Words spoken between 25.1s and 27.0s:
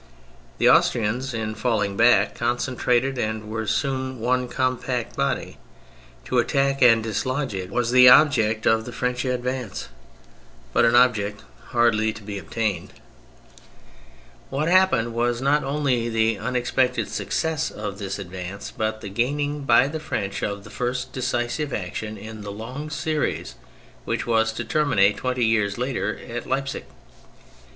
twenty years later at Leipsic.